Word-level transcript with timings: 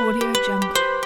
Audio 0.00 0.32
Jungle. 0.46 0.99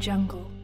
jungle. 0.00 0.59